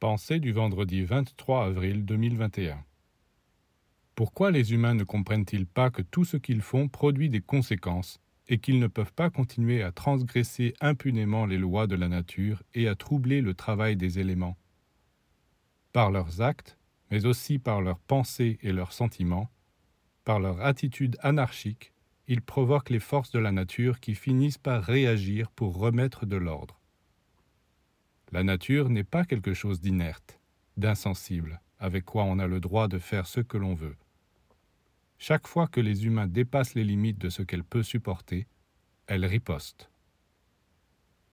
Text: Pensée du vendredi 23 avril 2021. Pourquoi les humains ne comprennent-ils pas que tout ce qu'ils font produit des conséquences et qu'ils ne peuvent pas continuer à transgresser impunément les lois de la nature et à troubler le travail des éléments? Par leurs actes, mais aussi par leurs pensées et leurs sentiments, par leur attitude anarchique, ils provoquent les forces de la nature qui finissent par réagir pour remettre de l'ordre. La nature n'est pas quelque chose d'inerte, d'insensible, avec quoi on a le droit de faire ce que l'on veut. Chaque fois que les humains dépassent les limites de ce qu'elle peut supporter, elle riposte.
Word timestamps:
Pensée 0.00 0.40
du 0.40 0.52
vendredi 0.52 1.04
23 1.04 1.66
avril 1.66 2.06
2021. 2.06 2.82
Pourquoi 4.14 4.50
les 4.50 4.72
humains 4.72 4.94
ne 4.94 5.04
comprennent-ils 5.04 5.66
pas 5.66 5.90
que 5.90 6.00
tout 6.00 6.24
ce 6.24 6.38
qu'ils 6.38 6.62
font 6.62 6.88
produit 6.88 7.28
des 7.28 7.42
conséquences 7.42 8.18
et 8.48 8.56
qu'ils 8.60 8.78
ne 8.78 8.86
peuvent 8.86 9.12
pas 9.12 9.28
continuer 9.28 9.82
à 9.82 9.92
transgresser 9.92 10.72
impunément 10.80 11.44
les 11.44 11.58
lois 11.58 11.86
de 11.86 11.96
la 11.96 12.08
nature 12.08 12.62
et 12.72 12.88
à 12.88 12.94
troubler 12.94 13.42
le 13.42 13.52
travail 13.52 13.94
des 13.94 14.18
éléments? 14.18 14.56
Par 15.92 16.10
leurs 16.10 16.40
actes, 16.40 16.78
mais 17.10 17.26
aussi 17.26 17.58
par 17.58 17.82
leurs 17.82 18.00
pensées 18.00 18.58
et 18.62 18.72
leurs 18.72 18.94
sentiments, 18.94 19.50
par 20.24 20.40
leur 20.40 20.62
attitude 20.62 21.18
anarchique, 21.20 21.92
ils 22.26 22.40
provoquent 22.40 22.88
les 22.88 23.00
forces 23.00 23.32
de 23.32 23.38
la 23.38 23.52
nature 23.52 24.00
qui 24.00 24.14
finissent 24.14 24.56
par 24.56 24.82
réagir 24.82 25.50
pour 25.50 25.76
remettre 25.76 26.24
de 26.24 26.36
l'ordre. 26.36 26.79
La 28.32 28.44
nature 28.44 28.90
n'est 28.90 29.04
pas 29.04 29.24
quelque 29.24 29.54
chose 29.54 29.80
d'inerte, 29.80 30.40
d'insensible, 30.76 31.60
avec 31.78 32.04
quoi 32.04 32.24
on 32.24 32.38
a 32.38 32.46
le 32.46 32.60
droit 32.60 32.86
de 32.86 32.98
faire 32.98 33.26
ce 33.26 33.40
que 33.40 33.58
l'on 33.58 33.74
veut. 33.74 33.96
Chaque 35.18 35.48
fois 35.48 35.66
que 35.66 35.80
les 35.80 36.06
humains 36.06 36.28
dépassent 36.28 36.74
les 36.74 36.84
limites 36.84 37.18
de 37.18 37.28
ce 37.28 37.42
qu'elle 37.42 37.64
peut 37.64 37.82
supporter, 37.82 38.46
elle 39.06 39.26
riposte. 39.26 39.89